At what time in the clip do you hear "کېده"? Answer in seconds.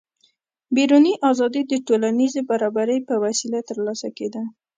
4.17-4.43